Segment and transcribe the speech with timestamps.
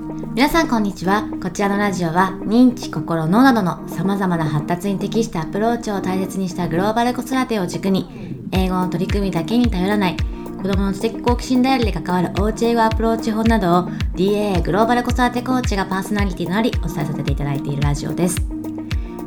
[0.00, 1.28] 皆さんこんにちは。
[1.42, 8.08] こちらのラジオは認知心脳などのさまざまな発達に適したアプローチを大切にしたグローバル子育てを軸に
[8.50, 13.82] 英語の取り組みだけに頼らない子どもの知的好奇心ダイヤルで関わるおうち英語アプローチ法などを
[14.14, 18.59] DAA グローバル子育てコーチがパーソナリティとなりお伝えさせていただいているラジオです。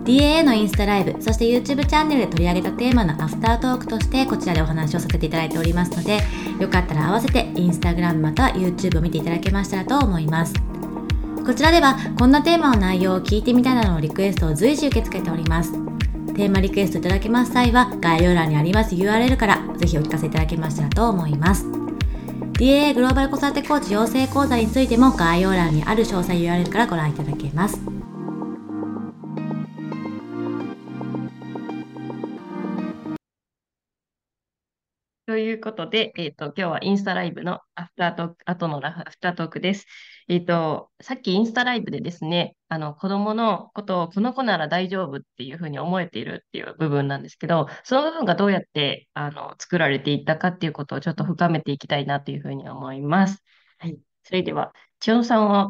[0.04, 6.20] DAA のインスタライブ、そして YouTube チャンネルで取り上げたテーマのアフタートークとしてこちらでお話をさせていただいておりますので、
[6.60, 10.54] よかったら合わせて Instagram または YouTube を見ていただけましたらと思います。
[11.46, 15.72] こちらではこんなテーマの内容を聞いてみたいなどのリクエストを随時受け付けております。
[16.34, 21.66] テーマリクエストいただけます際は概要欄にあります URL からぜひお聞かせいただけましたらと思います。
[22.54, 28.03] DAA グローバル子育てコーチ養成講座についても概要欄にある詳細 URL からご覧いただけます。
[35.44, 39.86] いうことで、えっ、ー、と、今日はインスタライブのアフタートーク、後のアフタートークです。
[40.28, 53.44] えっ、ー、と、さっきインスタライブでですね、あの、子供のことをこの子なら大丈夫っていうふうに思えているっていう部分なんですけど、その部分がどうやって、あの、作られていったかっていうことをちょっと深めていきたいなというふうに思います。
[53.80, 53.98] はい。
[54.24, 55.70] それでは、千代さんは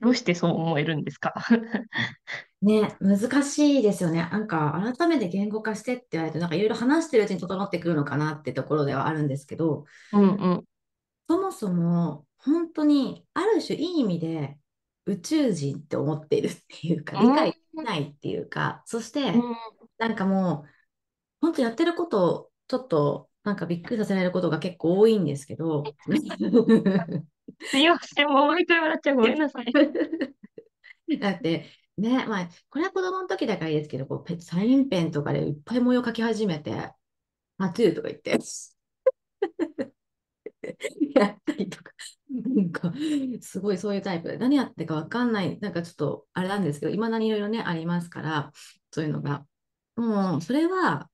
[0.00, 1.34] どうしてそう思えるんですか？
[2.64, 4.26] ね、難しいですよね。
[4.32, 9.84] なんか、改めて言語化してって言われると、なんかいろいろ話してるうちに整ってくるのかなってところではあるんですけど、
[10.14, 10.64] うんうん。
[11.28, 14.58] そもそも、本当に、ある種いい意味で、
[15.04, 19.34] 宇宙人って思っているっていうか、理解できないっていうか、そして、
[19.98, 20.70] なんかもう、
[21.42, 25.84] 本当やってることを、ちょっと、なんかびっくりさせられることが結構多いんですけど、
[27.60, 29.16] すいません、もう毎回笑っちゃう。
[29.16, 29.66] ごめんなさい。
[31.20, 31.66] だって、
[31.98, 36.92] ね、まあ、これは子供の時だからいいですけど、こうサインペンとかでいっぱい模様描き始めて、
[37.58, 38.38] タトゥーとか言って、
[41.14, 41.92] やったりとか、
[42.30, 42.92] なんか、
[43.40, 48.52] すごいそういうタイプで、何やってかわかんない、なんかちょっとあれなんですけど、いまだにいろいろね、ありますから、
[48.90, 49.46] そういうのが。
[49.96, 51.08] もう、それは、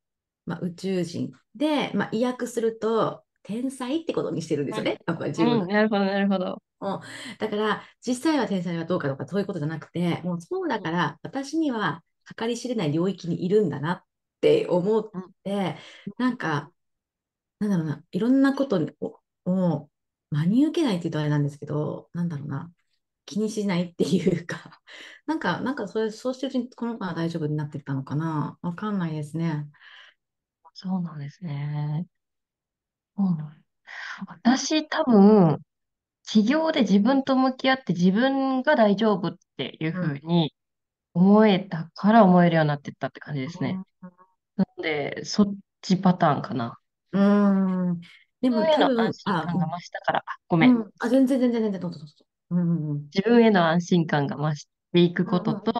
[0.46, 4.98] まあ、宇宙人で、まあ、意訳すると、天才ってことにしてるんですよね。
[5.06, 6.62] うん、自分、うん、なるほど、なるほど。
[6.80, 7.00] もう
[7.38, 12.02] だから実際は天才はどうかとかそういうことじゃなくてもうそうだから私には
[12.36, 14.02] 計り知れない領域にいるんだなっ
[14.40, 15.10] て思っ
[15.44, 15.76] て、
[16.18, 16.72] なんか
[17.58, 19.90] なんだろうないろんなことをを
[20.30, 22.70] 真に受けないって言うとあれなんですけどなんだろうな
[23.26, 24.80] 気にしないっていうか
[25.26, 29.68] なんかなんかそれそうしてるうちにこの子は大丈夫になってったのかなわかんないですね。
[30.74, 32.06] そうなんですね。
[33.16, 33.36] うん、
[34.26, 35.60] 私多分
[36.32, 40.54] 起業で自分と向き合って自分が大丈夫っていうふうに
[41.12, 43.80] 思えたから思えるようになってったって感じですね。
[44.56, 46.78] なので、そっちパターンかな。
[47.10, 48.00] うん。
[48.40, 50.76] でも自分への安心感が増したから、ごめん。
[50.76, 52.14] うん、あ、全然全然全然、どうぞどうぞ。
[52.50, 55.72] うん、自分への安心感が増していくことと、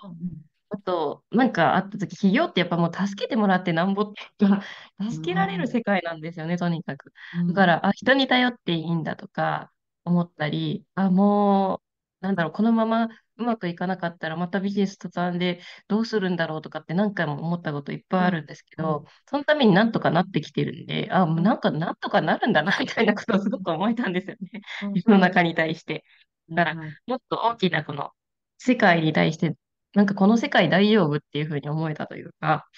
[0.70, 4.62] あと、なんかあった時、企業ってやっぱもう助けてもらってなんぼってか、
[5.10, 7.12] 助けられる世界なんですよね、とにかく。
[7.46, 9.70] だから、あ、人に頼っていいんだとか、
[10.04, 11.82] 思ったり、あ、も
[12.22, 24.60] う、なんだろう、このままうまくいかなかったらまたビジネス途端でどうするんだろうとかって何回も思ったこといっぱいあるんですけど、そのためになんとかなってきてるんで、あ、もうなんかなんとかなるんだな、みたいなことをすごく思えたんですよね。
[24.94, 26.04] 世の中に対して。
[26.50, 28.10] だから、もっと大きなこの
[28.58, 29.56] 世界に対して、
[29.94, 32.68] なんかこの世界大丈夫っていうふうに思えたというか、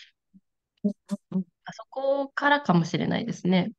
[1.64, 3.72] あそこからかもしれないですね。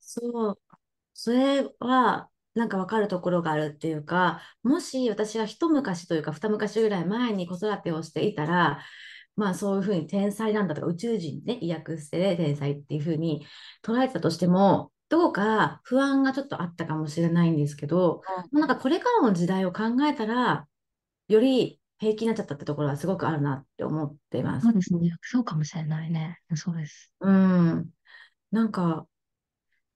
[0.00, 0.58] そう
[1.18, 8.82] それは、なんかわかるところがあるっていうか、もし私が一昔というか二昔ぐらい前に子育てをしていたら、
[9.34, 13.46] まあそういうふうに天才なんだとか宇宙人ね、医訳して天才っていうふうに
[13.82, 18.22] 捉えてたとしても、どうか不安がちょっとあったかもしれないんですけど、
[18.52, 20.66] うん、なんかこれからの時代を考えたら、
[21.28, 24.66] より平気になっちゃったってところはすごくあるなって思ってます。
[24.66, 25.16] そうですね。
[25.22, 26.40] そうかもしれないね。
[26.54, 27.14] そうです。
[27.20, 27.88] うん。
[28.50, 29.06] なんか、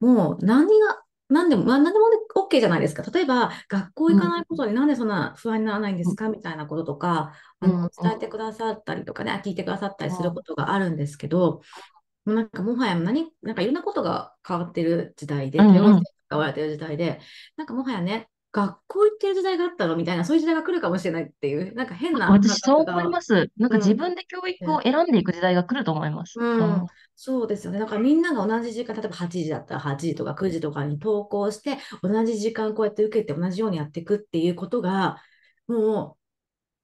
[0.00, 0.99] もう何が、
[1.30, 3.02] 何でも、まあ、何でも OK じゃないですか。
[3.10, 11.62] 例えば、学校行かないことになんでそんな不安にならないんですか、みたいなこととか、あの伝えてくださったりとかね、聞いてくださったりすることがあるんですけど、
[12.24, 16.00] もうなんかもはや何、なんかいろんなことが変わってる時代で、多様性が
[16.30, 17.20] 変わってる時代で、
[17.56, 22.30] なんかもはやね、学校行ってる時代があったのみたいな、そういう時代が来るかもしれないっていう、なんか変な。
[22.30, 23.50] 私、そう思います。
[23.56, 26.34] なんか自分で教育を選んでいく時代が来ると思います。
[26.38, 26.86] うん、うん、
[27.22, 27.78] そうですよね。
[27.78, 35.22] だからみんなが同じ時間、例えば8時だったら8時とか9時とかに投稿して、同じ時間こうやって受けて同じようにやっていくっていうことが、
[35.66, 36.16] も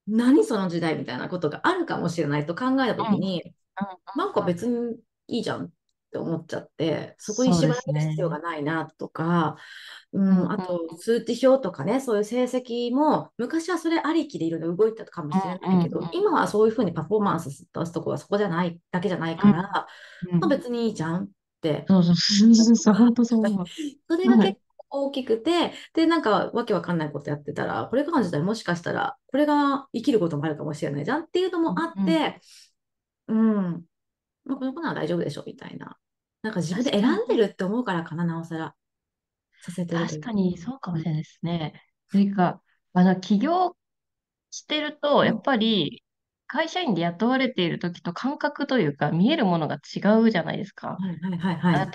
[0.06, 4.34] う、何その時代みたいなことがあるかもしれないと考えたときに、うん、なん。
[4.34, 5.64] か別にいいじゃん。
[5.66, 5.70] っ
[6.16, 7.80] って思っちゃって、そこに縛ら。
[7.86, 9.56] れる必要がないなとか、
[10.12, 16.10] ううんん、あと通知表とかね、そういう成績も昔はそれありきでいろいろ動いてたかもしれないけど、うんうん。
[16.12, 19.86] 今はそういうふうにパフォーマンス出すとこはそこじゃないだけじゃないうんから、
[20.22, 20.34] うん。
[20.34, 21.28] うんまあ、別にいいじゃんっ
[21.60, 21.84] て。
[21.88, 22.54] そうそうそう
[24.08, 24.58] それが結はい。
[24.88, 32.40] 構大きくて、で、なんかわけわかんないことやってたら、これからの時代もしかしたら、これが生きることもあるかもしれないじゃんっていうのもあうんうん、って、
[33.28, 33.84] うん、
[34.44, 35.98] まあ、この子なら大丈夫でしょみたいな。
[36.46, 38.76] なんか自分で選んでるって思うからかな、なおさら
[39.60, 40.28] させてるというか。
[40.28, 41.82] 確かにそうかもしれないですね。
[42.10, 42.62] というか、
[42.92, 43.76] あの、起業
[44.50, 46.04] してると、やっぱり、
[46.48, 50.98] 会社員で雇われている時と感覚というか、見えるものが違うじゃないですか。
[50.98, 51.92] はいはいはいはい。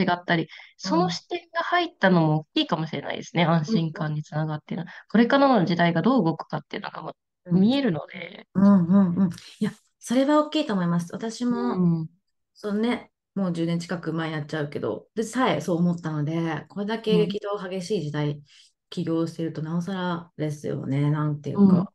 [0.00, 1.10] 違ったり、そのうん。
[1.10, 3.44] 視点が入ったのも大きいかもしれないですね。
[3.46, 4.84] 安うん心感につながっている。
[5.10, 7.58] これからの時代がどう動くかっていうのがもうん。
[7.58, 9.30] う見えるので、うんうんうん。
[9.60, 11.12] いや、それは大きいと思います。
[11.12, 12.08] 私うも、ん、
[12.54, 18.42] そうね、もう10年近く前やっちゃうけど、でさえそう思ったので、これだけうん、激動激しい時代、
[18.90, 21.92] 起業してるとなおさらですよね、なんていううん、か。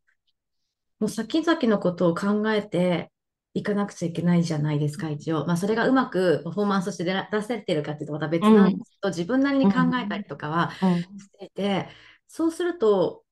[0.99, 3.11] もう先々のことを考えて
[3.53, 5.45] いかなくちゃいけないじゃないですか、一応。
[5.45, 11.05] まあ、それがうまくパフォーマンスとして出出せてるかっていうとまた別なんでうん、すけど、自分なりにう考えたりん、とかはうん。
[11.17, 11.89] していて、
[12.27, 13.25] そうすると、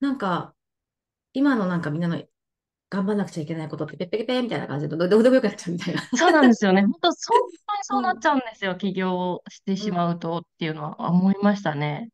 [0.00, 0.54] なんか、
[1.34, 2.22] 今のなんかみんなの
[2.94, 6.02] 頑張んなくちゃいけないことって、ペッペペペみたいな感じで、どどうでもよくなっちゃうみたいな。
[6.14, 6.82] そうなんですよね。
[6.86, 8.76] 本当、本当にうん、そうなっちゃうんですよ。
[8.76, 12.10] 起業してしうん、まうとっていうのは思いましたね。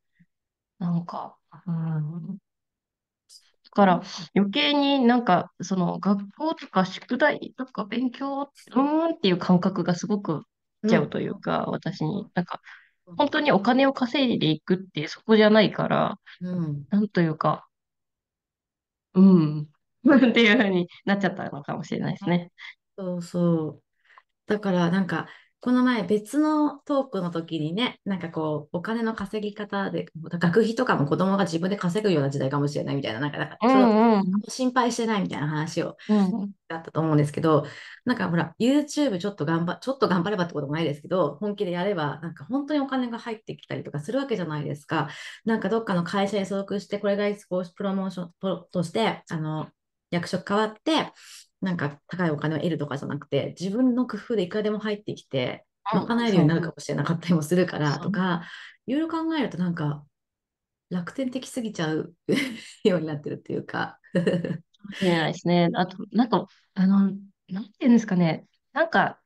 [0.78, 1.36] なんか、
[1.66, 2.38] うん。
[3.64, 4.02] だから
[4.34, 8.82] 余計になんか、その学校とか宿題とか勉強、うー
[9.12, 10.42] んっていう感覚がすごく
[10.88, 12.60] ちゃうというか、私に、なんか、
[13.16, 16.86] 本当にお金を稼いでいくってそこじゃないから、うん。
[16.90, 17.68] なんというか、
[19.14, 19.68] うん。
[20.30, 22.50] っていうふうになっちゃったのかもしれないですね。
[22.98, 23.82] そうそう。
[24.46, 25.28] だからなんか、
[25.60, 34.42] この前別のトークの時にね、なんかこう、お金の稼ぎ方で、学費とかも子供が自分で稼ぐような時代かもしれないみたいな、なんか、なんかうそのんうん。
[34.48, 36.54] 心配してないみたいな話をうん。
[36.68, 37.66] だったと思うんですけど、
[38.04, 45.10] なんかほら、YouTube ちょっと頑張、ちょっと頑張ればってこともないですけど、本気でやれば、なんか本当にお金が入ってきたりとかするわけじゃないですか。
[45.44, 49.68] なんかどっかの会社に所属して、これがこうプロモーションととして、あの、
[50.10, 51.12] 役職変わって、
[51.60, 56.68] なんか高いお金を得るとかじゃなくて、自分の工夫でいくらでも入ってきて、賄えるようになるか。
[56.68, 57.98] もしれなかったりもするから。
[57.98, 58.42] とか、
[58.86, 60.04] いろいろ考えるとなんか
[60.90, 62.14] 楽天的すぎちゃう
[62.84, 63.98] ようになってるっていうか。
[64.12, 65.68] かもしれないですね。
[65.74, 67.12] あと、なんか、あの、
[67.48, 68.46] なんていうんですかね。
[68.72, 69.20] なんか、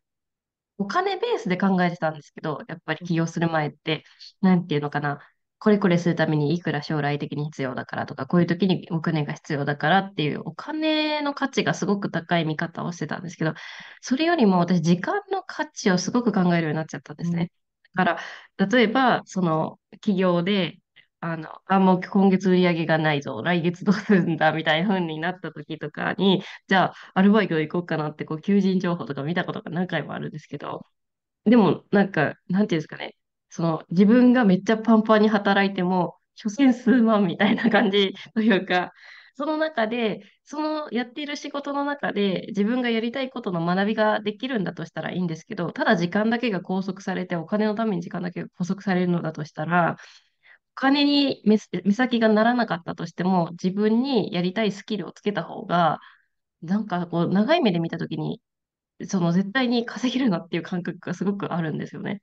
[0.79, 4.05] お金ベースで考えてたんですけど、やっぱり起業する前って、
[4.41, 5.21] なんていうのかな。
[5.65, 13.55] これこれするためにいくら将来的に必要だからとか、こういう時にお金が必要だからっていうお金の価値がすごく高い見方をしてたんですけど、
[14.03, 17.51] それよりも私時間の価値をすごく考えるようになっちゃったんですね。
[17.95, 18.19] だか
[18.59, 20.81] ら、例えば、その企業で、
[21.21, 30.85] あの、あ、もう今月売り上げがないぞ、来月どうするんだみたいな風になった時とかに、じゃあ、アルバイト行こうかなって、こう、求人情報とか見たことが何回もあるんですけど、
[31.45, 33.17] でも、なんか、なんていうんですかね、
[33.55, 38.93] その、自分がめっちゃパンパンに働いても、所詮数万みたいな感じというか、
[39.37, 49.97] その中で、そのやっている仕事の中で、自分がやりたいことの学びができるんだとしたらいいんですけど、ただ時間だけが拘束されて、お金のために時間だけが拘束されるのだとしたら、
[50.73, 56.01] お金に目、先がならなかったとしても、自分にやりたいスキルをつけた方が、
[56.63, 58.41] なんかこう、長い目で見たときに、
[59.09, 62.23] その絶対に稼げるなっていう感覚がすごくあるんですよね。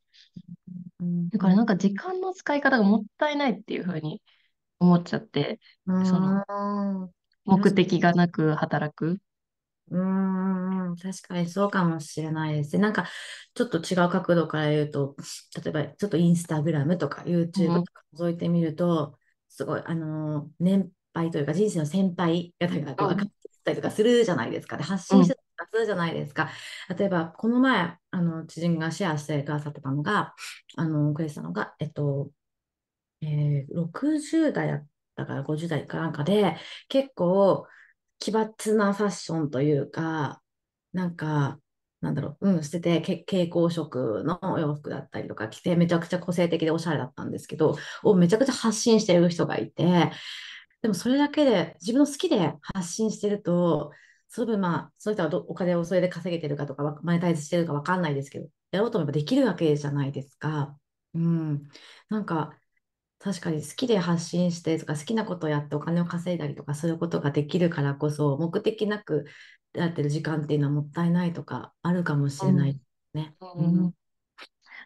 [1.32, 4.22] だからなんか時間の使い方がもったいないっていうふうに
[4.80, 6.46] 思っちゃって、うその
[7.46, 9.20] 目的がなく働く。
[9.92, 12.82] ーん、確かにそうかもしれないですね。
[12.82, 13.10] なんか、
[13.54, 15.16] ちょっと違う角度から言うと、
[15.64, 17.24] 例えば、ちょっとインスタグラムとか
[17.56, 19.18] う YouTube とん、か覗いてみると、
[19.50, 24.78] すごい、あのー年配というか人生の先輩方がこう分かっうん、てたりとかするじゃないですか。
[24.78, 25.38] で、発うん、信して
[25.86, 26.50] じゃないですか。
[26.98, 30.36] 例えば、この前、あの、知人がシェアしてくださってたのが、
[30.78, 32.32] あの、くれてたのが、えっと、
[33.22, 36.58] えー60代だったから50代かなんかで、
[36.90, 37.68] 結構
[38.20, 40.42] 奇抜なファッションというか、
[40.94, 41.60] なんか、
[42.02, 50.12] なんだろう、うん、してて、蛍光色のお洋服だったりとか着て、めちゃくちゃ個性的でおしゃれだったんですけど、をめちゃくちゃ発信してる人がいて、
[50.82, 53.92] でもそれだけで、自分の好きで発信してると、
[54.32, 60.78] その分まあ、そういったお金をそれで稼げてるかとか、マネタイズしてるかわかんないですけど、やろうと思えばできるわけじゃないですか。
[61.14, 61.70] うん。
[62.10, 62.58] なんか、
[63.20, 69.26] 確かに好きで発信してとか好きなことをやってお金を稼いだりとかそういうことができるからこそ目的なく
[69.74, 72.82] やってる時間っていうのはもったいないとかあるかもしれないうん、
[73.14, 73.36] ね。
[73.42, 73.94] ううんん。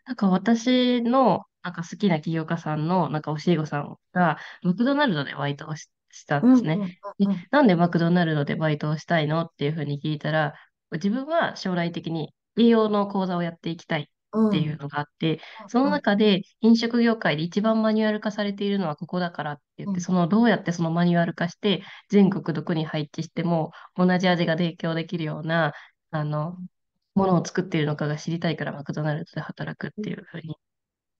[0.06, 6.75] なんか私のなんか好きな起業家さんのなんか教え子さんがマクドナルドでバイトをし、したんうんですね。
[6.75, 6.88] うん
[7.19, 10.53] で、うんなんでマクドナルドでバイトをしたいのっていうふうに聞いたら、
[10.91, 14.77] 自分は将来的に栄養の講座をやっていきたいっていううん。
[14.77, 20.01] のがあって、そのうん中で飲食業界で一番マニュアル化されているのはここだからって言って、うん。
[20.01, 25.74] そのどうやってそのマニュアル化して全国どこに配置しても同じ味が提供できるような、
[26.12, 26.57] あの、
[27.15, 30.55] ものを作っているのかが知りたいからマクドナルドで働くっていうふうに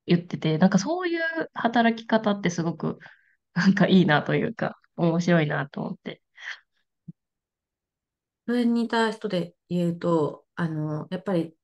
[0.06, 1.22] 言ってて、なんかそういう
[1.54, 3.00] 働き方ってすごく
[3.54, 6.22] なんかいいなというか、面白いなと思って。
[8.46, 11.56] それに似た人で言うと、あの、やっぱり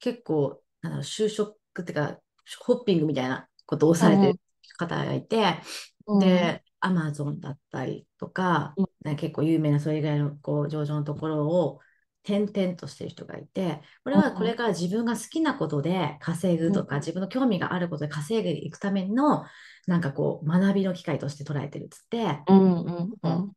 [0.00, 2.18] 結構、あの、就職っていうか、
[2.60, 4.38] ホッピングみたいなことをされてるうん、
[4.78, 5.60] 方がいて、
[6.06, 11.80] うん、で、アマゾンだったりとか、ね結構有名なそれ以外のこう上場のところを
[12.28, 19.44] 転々としてる人がいて、これはこれから自分が好きなことで稼ぐうん、とか、自分の興味があることで稼いでいくための、
[19.86, 23.54] なんかこう、学びの機会として捉えてるっつって、うん、うん、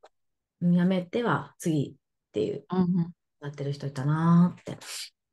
[0.61, 4.77] うん、やめては次っていう、うん、なってる人いたなーって。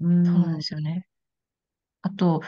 [0.01, 0.45] うそうなんん。
[0.51, 0.57] うん。
[0.57, 1.07] ですよね。
[2.03, 2.43] あと、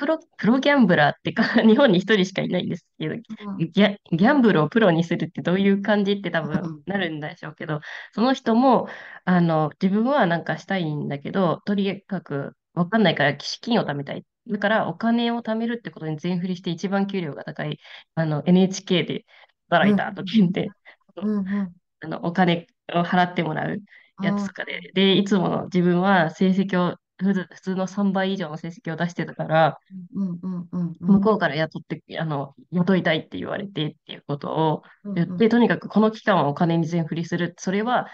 [0.00, 7.80] プロ、プロギャンブラーってか、 日本に一人しかいないんですけど、ギャ、ギャンブルをプロにするってどういう感じって多分なるんでしょうけど、
[8.14, 8.88] その人も、
[9.24, 14.24] あの、自分はなんかしたいんだけど、とにかくわかんないから資金を貯めたい。
[14.48, 17.78] だからお金を貯めるってことに全振りして一番給料が高い、
[18.14, 19.26] あの、NHK で
[19.68, 19.92] 働うん。
[19.92, 20.74] いたと言って、
[21.16, 21.38] うん。
[21.48, 21.74] うん。
[22.00, 23.78] あの、お金を払ってもらう
[24.20, 24.48] やつうん。
[24.48, 29.78] とかで、で、いつもの自分は成績を、普通普通の3倍以上の成績を出してたから、
[30.14, 30.38] うん。
[30.42, 30.68] うん。
[30.72, 30.96] うん。
[31.00, 31.14] うん。
[31.14, 35.14] 向こうから雇って、あの、雇いたいって言われてっていうことをうん。
[35.14, 37.54] 言って、とにかくこの期間はお金に全振りする。
[37.58, 38.08] それは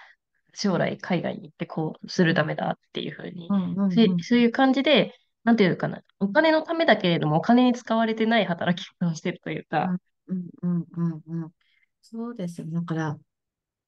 [0.55, 3.75] 将来海外に行ってこうするためだっていうふうに、うん。
[3.75, 3.93] うん。
[3.93, 4.23] せうん。
[4.23, 9.97] そういう感じで、なんていうかな、お金のためだけれどもお金に使われてない働き方をしてるというか、
[10.27, 10.49] うん。
[10.63, 10.69] うん。
[10.73, 10.87] うん。
[10.97, 11.53] うんうん
[12.09, 12.69] そうですよ。
[12.71, 13.19] だから、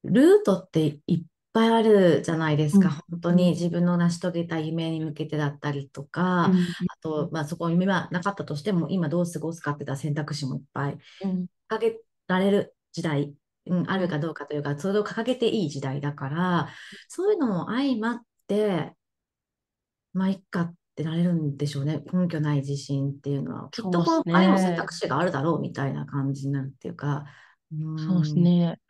[0.02, 2.90] ルートっていっぱいあるじゃないですか。
[2.90, 13.34] うん、本当うん、に自分の成し遂げた夢に向けてだったりとか、うん、あと、まあ、そこに夢はなかったとしても、今どう過ごすかっていった選択肢もいっぱいうん、掲げられる時代、
[13.66, 16.68] うん、あうん、るかどうかというか、それを掲げていい時代だから、
[17.08, 18.94] そういうのも相まって、
[20.12, 22.02] まあ、いっかってなれるんでしょうね。
[22.12, 23.70] 根拠ない自信っていうのは。
[23.70, 24.76] きっとそうです他にも選ね。
[24.76, 27.24] 択肢があるだろうみたいな感じになるっていうか、
[27.96, 28.42] そうですん。
[28.42, 28.80] ね。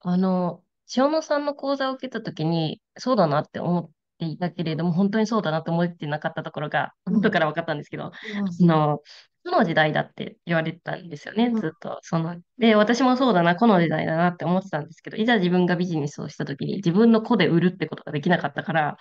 [0.00, 0.64] あの、
[0.96, 7.16] 塩野さんの講座を受けたときに、そうだなって思っていたけれども、本当にそうだなって思ってなかったところが、うん。
[7.16, 8.12] 後から分かったんですけど、あ
[8.60, 8.66] うん。
[8.66, 9.00] の、
[9.44, 11.60] 負の時代だって言われてたんですよね、うん。
[11.60, 11.98] ずっと。
[12.02, 18.96] その、で、私もそうだな、この時代だなって思ってたんですけど、いざ自分がビジネスをしたときに、自分の子で売るってことができなかったから、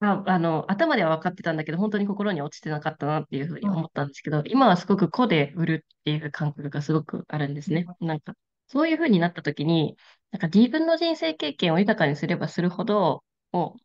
[0.00, 7.86] あ、あの、頭では分かってたんだけど、本当に心に落ちてなかったなっていうふうに思ったんですけど、今はすごく個で売るっていう感覚がすごくあるんですね。
[8.00, 8.32] なんか、
[8.70, 9.96] そういうふうになった時に、
[10.30, 13.80] なんか自分の人生経験を豊かにすればするほど、もう、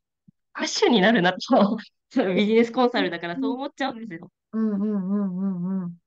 [0.54, 1.78] ハッシュになるなと、
[2.36, 4.32] ビジネスコンサルだからそう思っちゃうんですよ。
[4.54, 5.98] うんうんうんうんうん。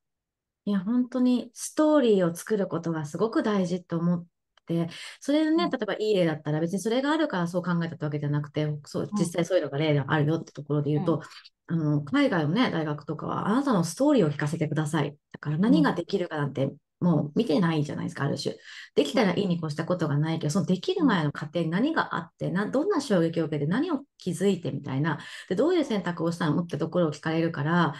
[0.65, 4.25] いや、本当にストーリーを作ることがすごく大事と思っ
[4.65, 4.87] て、
[5.19, 11.21] それでね、うん、例えばいい例だったら別にそれがあるからそう考えたってわけじゃなくて、そう、うん、実際そういうのが例があるよってところで言うと、
[11.67, 15.15] あの、海外のね、大学とかはあなたのストーリーを聞かせてください。
[15.31, 18.55] だからうん、何ができるかなんてもう見てないじゃないですか、ある種。
[18.95, 27.93] できたらいいに越したことがないけど、そのできる前の過程に何があって、な、どんな衝撃を受けて何を気づいてみたいな、で、どういう選択をしたのってところを聞かれるから、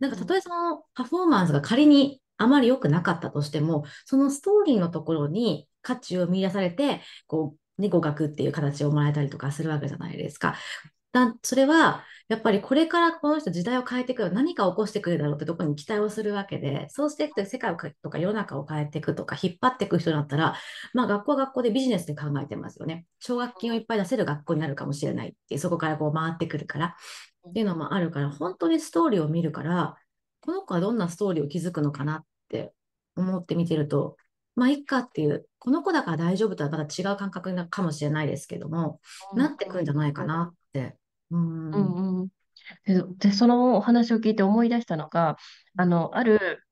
[0.00, 10.56] なんかたとえそのパフォーマンスが仮にあまり良くなかったとしても、そのストーリーのところに価値を見出されて、こう、ね、語学っていう形をもらえたりとかするわけじゃないですか。
[11.12, 20.56] だそれは、やっぱりこれからこの人時代を変えていく何かを起こしてくるだろうってところに期待をするわけで、そうしていくと世界をとか世の中を変えていくとか引っ張っていく人だったら、
[20.92, 23.06] まあ学校は学校でビジネスで考えてますよね。
[23.20, 26.96] 奨学金をいっぱい出せる学校になるかもしれないっていう、そこからこう回ってくるから。
[27.48, 29.96] っていうのもあるから、本当にストーリーを見るから、
[30.40, 32.72] この子はどんなストーリーを築くのかなって
[33.14, 34.16] 思って見てると、
[34.56, 39.00] まあ、いっかっていう、この子だから大丈夫とはまた違う感覚なかもしれないですけども、
[39.32, 40.96] うん、なってくんじゃないかなって。
[41.30, 41.72] うん。
[41.72, 42.28] うんうん、うん。
[42.84, 45.36] で、でそのお話を聞いて思い出したのが、
[45.76, 46.64] あの、ある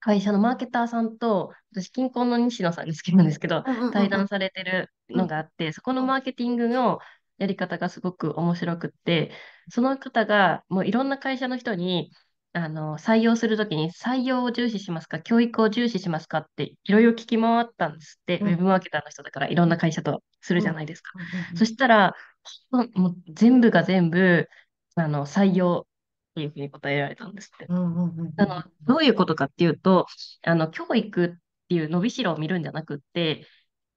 [0.00, 6.98] 会社のマーケターさんと、私、近婚の西野さんが好きなんですけど、うんうんうん対談されてるうんのがあって、そこのマーケティングの
[7.38, 9.32] やり方がすごく面白くって、
[9.68, 12.10] その方がもういろんな会社の人に、
[12.52, 21.10] あの、採用するときに採用を重視しますか、教育を重視しますかっていろいろ聞き回ったんですって、うんウェブマーケターの人だからいろんな会社とするうんじゃないですか。
[21.14, 21.18] う
[21.54, 22.14] んそしたら、
[22.70, 24.48] もう全部が全部、
[24.94, 25.86] あの、採用。
[26.32, 27.64] っていうふうに答えられたんですって。
[27.66, 30.06] うんうんうんあの、どういうことかっていうと、
[30.42, 31.28] あの、教育っ
[31.68, 33.46] ていう伸びしろを見るんじゃなくって、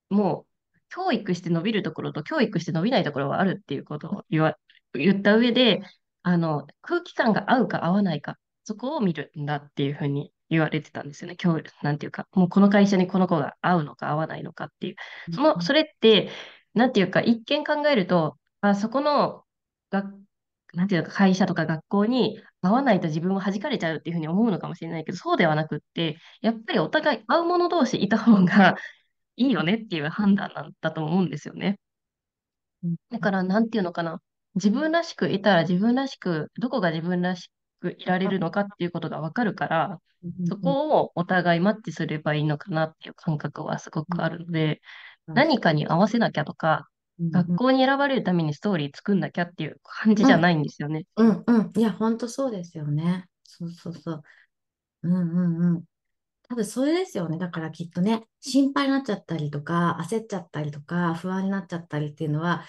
[0.09, 4.55] もう、教育して伸びるところと教育して伸びないところはあるっていうことを言わ、
[4.93, 5.81] 言った上で、
[6.23, 11.35] あの、空気感が合うか合わないか、そこを見るんだっていうふうに言われてたんですよね。
[11.41, 14.95] 今日、なんていうか、もうこの会社にこの子が合うのか合わないのかっていう。
[15.33, 16.29] その、それって、
[16.73, 19.43] なんていうか、一見考えると、あ、そこの
[19.91, 20.03] が、
[20.73, 28.75] なんていうか、会社とか学校に合わないと自分も弾かれちゃうっていうふうに思うのかもしれないけど、そうではなくって、やっぱりお互い合う者同士いた方が
[29.35, 31.79] いいよねっていう判断なんだと思うんですよね。
[33.09, 34.21] だから、なんていうのかな。
[34.55, 40.01] 自分らしくいたら自分らしく、どこが自分らしくいられるのかっていうことがわかるから、
[40.47, 44.81] そこをお互いマッチすればいいのかなっていう感覚はすごくあるので、
[45.33, 46.87] 何かに合わせなきゃとか、
[47.19, 51.05] 学校に選ばれるためにストーリー作んなきゃっていう感じじゃないんですよね。
[51.17, 51.71] うんうん。
[51.75, 53.25] いや、ほんとそうですよね。
[53.43, 54.23] そうそうそう。
[55.03, 55.83] うんうんうん。
[56.49, 57.37] 多分それですよね。
[57.37, 62.65] だからきっとね、心配になっちゃったりとか、焦っちゃったりとか、不安になっちゃったりっていうのは、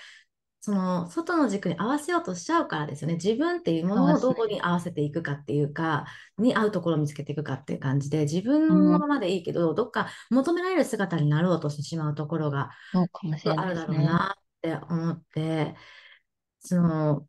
[0.62, 3.14] その外の軸に合わせようとしちゃうからですよね。
[3.14, 6.04] 自分っていうものをどこに合わせていくかっていうか、
[6.36, 12.70] に合うところを見つけていくかっていう感じで、自分のままでいいけど、どっか求められる姿になろうとしてしまうところが
[13.56, 15.76] あるだろうなって思って、
[16.58, 17.26] その、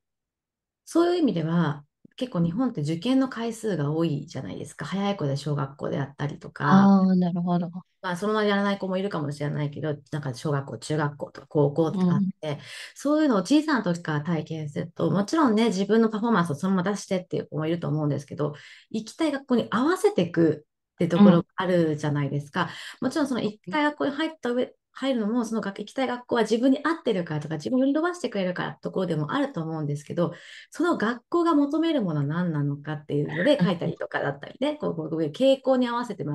[0.83, 1.85] そういう意味では、
[2.15, 4.85] 結構日本って受験の回数が多いじゃないですか。
[4.85, 6.65] 早い子で小学校であったりとか。
[6.65, 7.69] ああ、なるほど。
[8.01, 12.57] まあ、そのままやらない子もいるかもしれないけど、なんか小学校、中学校とか高校とかあって、うん、
[12.95, 18.55] そういうのを小さな時から体験すると、もちろんね、自分のパフォーマンスをそのまま出してっていう子もいると思うんですけど、
[18.89, 22.69] 行きたい学校に合わせていくってところがあるじゃないですか。
[23.01, 30.33] うん、もちろんその行きたい学校に入った上、入るのも、その行きたい学校は自分に合ってるからとか、自分をより伸ばしてくれるからところでもあると思うんですけど、
[30.69, 36.25] その学校が求めるものは何なのかっていうので書いたりとかだったりね、こうういう傾向に合わせて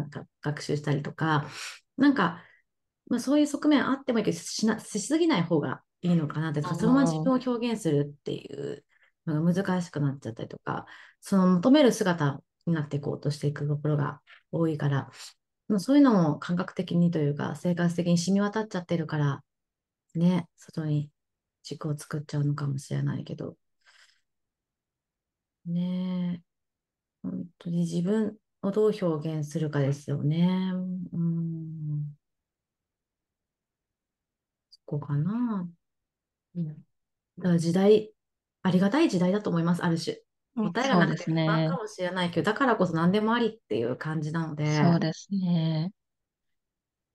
[0.43, 1.47] 学習したりとか、
[1.97, 2.43] なんか、
[3.09, 8.85] まあ、そういう側面あってもいいけどしな、しすぎない方がいいのかなって、そのまま自分を表現するっていう
[9.27, 10.87] のが難しくなっちゃったりとか、
[11.21, 15.11] その求める姿になっていこうとしていくところが多いから、
[15.79, 19.45] そういうのも感覚的にというか、生活的に染み渡っちゃってるから、
[20.15, 21.11] ね、外に
[21.65, 23.57] 軸を作っちゃうのかもしれないけど、
[25.67, 26.43] ねえ、
[27.23, 30.73] 本当に自分をどう表現するかですよね。
[31.13, 32.17] うん。
[34.71, 35.69] そこかな。
[36.57, 36.69] うん。
[37.39, 38.13] だから時代、
[38.63, 40.19] ありがたい時代だと思います、ある種。
[40.57, 44.67] 答えがなくて不安かもしれないけど、だからこそ何でもありっていう感じなので。
[44.67, 45.93] そうですね。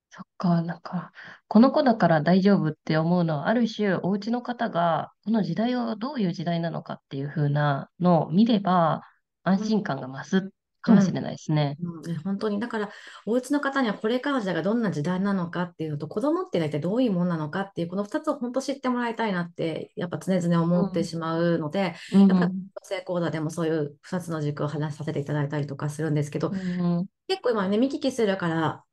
[0.10, 1.14] そっか、なんか、
[1.48, 9.04] この子だから大丈夫って思うのは、ある種、お家の方が、この時代はどういう時代なのかっていう風なのを見れば、
[9.44, 11.78] 安心感が増すかもしれないですね。
[12.06, 12.60] うん、本当に。
[12.60, 12.90] だから、
[13.26, 22.50] お家の方にはこれからの時代がどんな時代なのかっていうのと、子供って大体どういうものなのかっていう、この2つを本当知ってもらいたいなって、やっぱ常々思ってしまうので、うん、やっぱ
[22.82, 28.84] 成功講座でもそういう2つの軸を話させていただいたりとかするんですけど、うん、結構今ね、見聞きするから、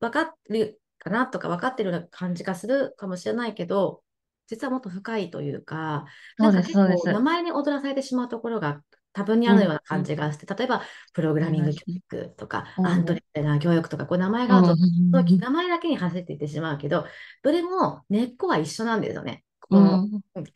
[0.00, 4.02] 分かるかなとか分かってる感じがするかもしれないけど、
[4.48, 6.04] 実はもっと深いというか、
[6.38, 8.80] なんか結構名前に踊らされてしまうところが
[9.16, 10.82] 多分にあるような感じがして、うん、例えば、
[11.14, 17.06] プログラミング教育とか、うん、アントレーナー教育とか、こう名前があると、うん、名前だけに走っていってしまうけど、
[17.42, 19.42] どれも根っこは一緒なんですよね。
[19.60, 20.06] この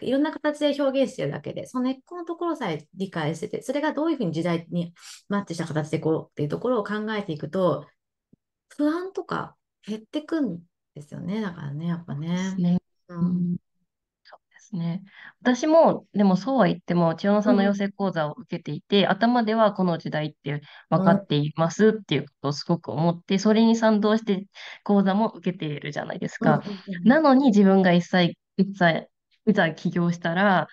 [0.02, 4.92] いろんな形で表現してるだけで、その根っこのところさえ理解してて、それがどういうふうに時代に
[5.30, 7.86] マッチした形でこうっていうところを考えていくと、
[8.68, 10.60] 不安とか減ってくん
[10.94, 11.40] ですよね。
[11.40, 12.54] だからね、やっぱね。
[12.58, 12.89] ねうん
[14.60, 15.02] ですね。
[15.40, 24.46] 私も、でもそうは言っても、千代野さんの養成講座を受けていて、うん、頭ではこの時代って分かっていますっていうことをすごく思って、それに賛同して
[24.84, 26.62] 講座も受けているじゃないですか。
[26.66, 29.08] うん、なのに自分が一切、一切、
[29.46, 30.68] いざ起業したら、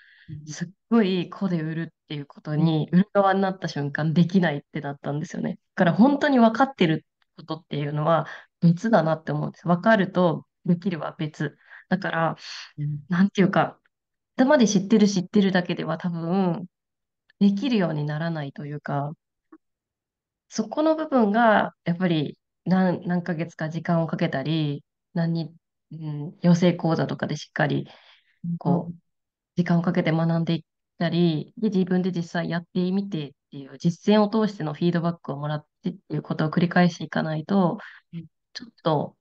[0.46, 5.60] すっごい子で売るっていうことに、売る側になった瞬間できないってなったんですよね。
[5.76, 7.06] だから本当に分かってる
[7.38, 8.28] ことっていうのは
[8.60, 9.68] 別だなって思うんです。
[9.68, 11.58] 分かるとできるは別。
[11.90, 12.38] だから、
[13.10, 13.80] なんていうか、
[14.36, 16.68] 頭で知ってる知ってるだけでは多分、
[17.40, 19.14] できるようにならないというか、
[20.50, 25.54] そこの部分が、やっぱり何、何ヶ月か時間をかけたり、何、
[25.92, 27.88] うん、養成講座とかでしっかり、
[28.60, 28.96] こう、
[29.58, 30.64] 時間をかけて学んでいっ
[31.00, 37.80] たり、で、自分で実際やってみてっていう、実践を通してのフィードバックをもらってっていうことを繰り返していかないと、
[38.54, 39.18] ちょっと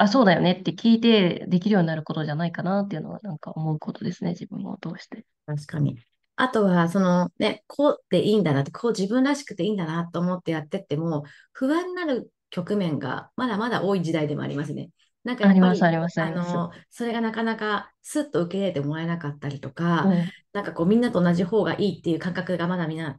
[0.00, 5.24] あ、そうだよねって聞いてできるようになることじゃないかなっていうのはなんか思うことですね、自分を通して。
[5.46, 5.98] 確かに。
[6.36, 14.90] あとは、そのね、こうでいいんだなって、こう自分らしくていいんだなと思ってやってっても、不安になる局面がまだまだ多い時代でもありますね。
[15.24, 23.18] なんかやあります、あり、ります、あの、それがなかなかスッと受け入れてもらえなかったりとか、うん、なんかこうみんなと同じ方がいいっていう感覚がまだみんな、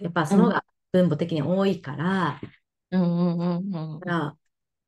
[0.00, 2.40] やっぱうん、その方が分母的に多いから、
[2.92, 3.94] うん、うん、うん。
[3.94, 4.36] うんだから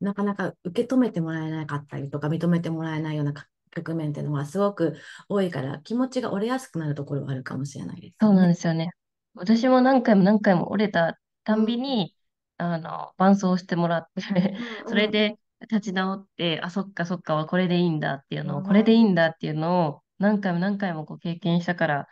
[0.05, 3.35] なかなか受け止めてもらえなかったりとか、認めてもらえないような
[3.73, 4.97] 局面っていうのはすごく
[5.29, 8.49] 多いから、気持ちが折れやすくなるところはあるかもしれないですそうなん。
[8.49, 8.91] ですよね。
[9.35, 12.17] 私も何回も何回も折れたたんうん、びに、
[12.57, 14.23] あの、伴走してもらって
[14.87, 22.09] それで立ち直って、あ、そっかそっか、これでいいんだっていうのを、これでいいうん、んだっていうのを何回も何回もこう経験したから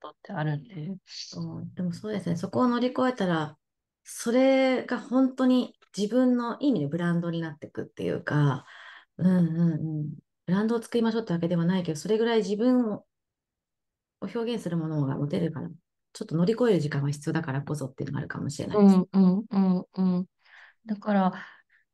[0.00, 0.96] とってあるんで。
[1.06, 3.58] そうでもそうですね、そこを乗り越えたら、
[4.04, 8.64] それが本当に自分の意味でブランドになっていくっていうか、
[9.18, 10.10] うんうんうん、
[10.46, 13.04] ブランドを作りましょうってわけではないけど、それぐらい自分を
[14.20, 15.68] 表現するものが持てるから、
[16.12, 18.96] ちょっと乗り越える時間は必要だからこそっていうのがあるかもしれないです。
[18.96, 20.26] うんうんうんうん。
[20.86, 21.32] だから、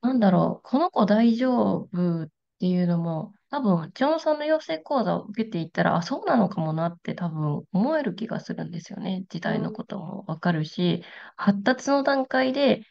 [0.01, 2.29] なんだろう、この子大丈夫っ
[2.61, 9.25] ていうのも、多分、ジョンさんの養成講座を受けていったら、あ、そうなのかもなって多分思える気がするんですよね。
[9.29, 11.03] 時代のこともわかるし、
[11.37, 12.83] 発達の段階で、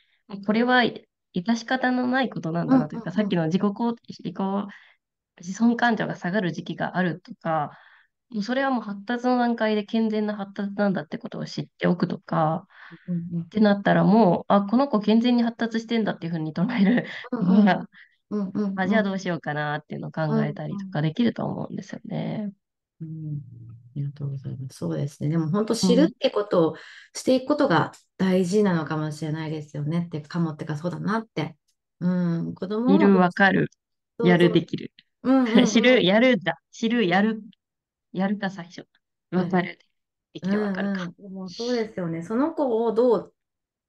[0.46, 4.36] これは致し方のないことなんうんだなというか、さうんっきの自己肯自己
[5.42, 7.78] 自尊感情が下がる時期があるとか、
[8.30, 12.68] もうそれはもう発達の段階で健全な発達なんだってことを知っておくとか、
[13.08, 17.48] うんってなったらもう、あ、この子健全に発達してんだっていうふうに捉えるうんうん。
[17.48, 17.90] のが、
[18.30, 18.72] うんうん。
[18.76, 22.54] あ、じゃあどうんうしようかなっていうのを考うんえたりとうんかできると思うんですよね。
[23.02, 23.42] うん。
[23.70, 24.78] ありがとうございます。
[24.78, 25.30] そうですね。
[25.30, 25.88] でも本当うん。
[25.88, 26.76] 知るってことを
[27.14, 30.06] していくことが大事なのかもしれないですよね。
[30.08, 31.58] ってかもってかそうだなって。
[32.00, 33.70] うん、子供もいる、わかる、
[34.22, 34.66] やる、で。
[34.66, 34.92] きる。
[35.24, 36.06] うんう知る、んうん。
[36.06, 36.62] やるだ。
[36.72, 37.42] 知る、やる、
[38.14, 38.88] やるか最初。
[39.32, 39.80] わかる。
[40.34, 41.02] でうきる、わかるか。
[41.04, 41.16] んうん。
[41.18, 42.24] でもそうですよね。
[42.24, 43.34] その子をどう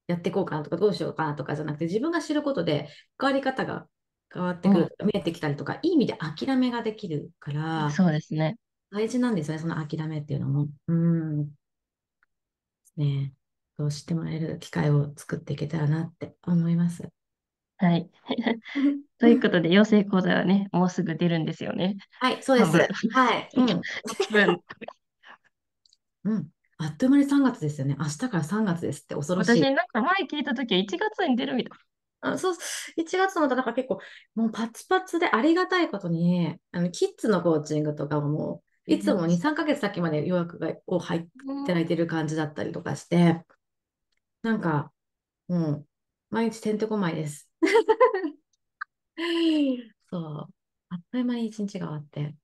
[0.09, 2.88] やっていこうかなとか、どうしようかなとかじゃなくて、自分が知ることで
[3.21, 3.88] 変わり方が
[4.33, 4.75] 変わってうん。
[4.75, 8.57] くる、見えてきたりとか、いい意味で諦めができるから、そうですね。
[8.90, 10.68] 大事なんですよね、その諦めっていうのも。
[10.87, 11.51] うん。
[12.96, 13.33] ね。
[13.77, 17.09] そうしてもらえる機会を作っていけたらなって思います。
[17.77, 18.11] はい。
[19.18, 21.96] ということで、養成講座はね、もうすぐ出るんですよね。
[22.18, 22.64] はい、そうで。
[22.64, 22.70] す。
[23.12, 23.48] はい。
[26.24, 26.48] うん。
[26.79, 27.96] あっという間に3月ですよね。
[27.98, 29.61] 明日から3月ですって恐ろし私、い。
[29.62, 31.79] なんか前聞いたときは1月に出るみたい
[32.20, 32.55] あ、そう、
[32.96, 34.01] 1月のだから結構、
[34.35, 43.44] もうパツパツでありがたいことに、あの、キッズのコーチングとかももう、いつも2、3ヶ月先まで予約がを入っていただいてる感じだったりとかして、
[44.42, 44.92] なんか、
[45.48, 45.88] もう、
[46.31, 47.51] 毎日てんてこまいです。
[50.11, 50.55] そう。
[50.90, 52.35] あっという間に一日が終わって。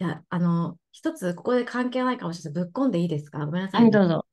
[0.00, 2.64] いや、あの、一つ、ここで関係ないかもしれない。
[2.64, 3.46] ぶっこんでいいですか？
[3.46, 3.90] ごめんなさはい、いね。
[3.90, 4.26] どうぞ。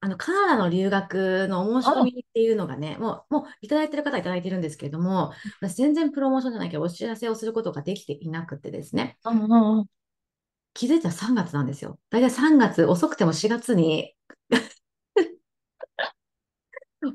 [0.00, 9.18] あの、カナダの留学のお申し込あ、みっていうのがね、もう、もういただいてる方はいただいてるんですけれども、私全然プロモーションじゃないけど、お知らせをすることができていなくてですね、
[10.76, 11.98] 気づいたら3月なんですよ。
[12.10, 14.14] だいたい3月、遅くても4月に。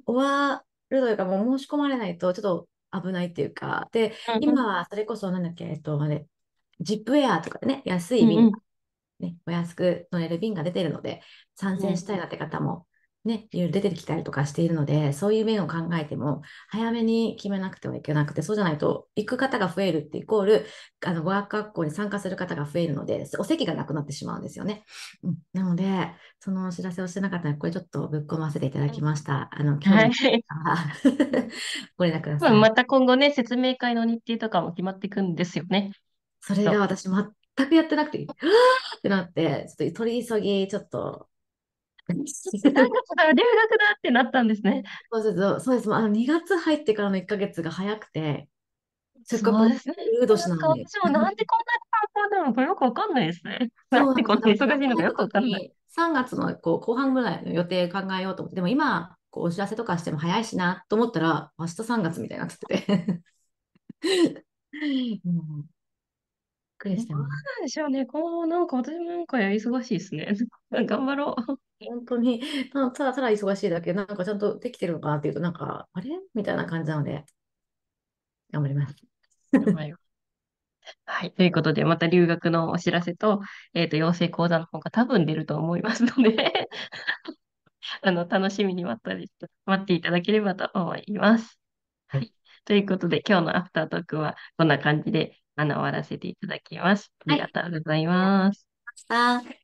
[0.06, 6.28] 終わるというか、もう申し込まれないとちょっと危ないっていうか、で、今はそれこそなんだっけ、えっと、あれ、
[6.80, 8.52] ジップエアーとかでね、安い便
[9.20, 11.22] ね、お安く乗れる便が出ているので、
[11.56, 12.88] 参戦したいなって方も、
[13.24, 20.66] ね、いろいろ出てきたりとかしているので、そういう面を考えても、早めに決めなくてはいけなくて、そうじゃないと、行く方が増えるってイコール、
[21.06, 24.84] あの語学学校に参加する方が増えるので、お席がなくなってしまうんですよね。
[25.22, 29.50] うん、なので、そのお知らせをしてなかったので、これちょっとぶっ込ませていただきました。
[29.52, 30.46] あの、興味はい。
[30.50, 31.48] のある方は
[31.98, 32.54] ご連絡ください。
[32.54, 35.92] また今後ね、説明会の日程とかも決まっていくんですよね。
[36.40, 36.80] それがと。
[36.80, 41.28] 私全くやってなくて、はぁってなって、ちょっと取り急ぎ、ちょっと
[42.08, 44.84] 3月から留学だってなったんですね。
[45.12, 45.94] そうです、そうです。
[45.94, 48.48] あの2月入ってからの1ヶ月が早くて、
[49.24, 49.96] せっかくですね。
[50.20, 50.86] ウー年なんかなのに。
[50.88, 53.72] 私もなんでこんなに観光なのかよくわかんないですね。
[53.90, 54.24] なんで。
[54.24, 55.74] こんな忙しいのかよくわかんない。
[55.90, 63.22] 3月のこう後半ぐらいの予定考えようと思って、でも今、こうお知らせとかしても早いしなと思ったら、明日3月みたいになってて
[65.24, 65.66] うん、
[66.82, 67.44] くりどうしてます。
[67.46, 68.06] なんでしょうね。
[68.06, 70.34] こう、なんか私もなんか忙しいですね。
[70.72, 71.58] 頑張ろう。
[71.86, 72.42] 本当に、
[72.72, 76.10] ただただただ忙しいだけ、なんかちゃんとできてるのかなっていうと、なんか、あれ？
[76.34, 77.26] みたいな感じなので、
[78.52, 78.96] 頑張ります。
[79.54, 80.02] 頑張ります
[81.06, 81.34] はい。
[81.34, 83.42] ということで、また留学のお知らせと、
[83.74, 86.70] えっと、養成講座の方が多分出ると思いますので
[88.02, 89.32] あの、楽しみに待ったり、
[89.66, 91.60] 待っていただければと思います。
[92.08, 92.22] はい。
[92.22, 92.34] はい。
[92.66, 97.12] ということで、今日のアフタートークはこんな感じで、あの、終わらせていただきます。
[97.28, 98.66] ありがとうございます。
[98.86, 99.61] ました。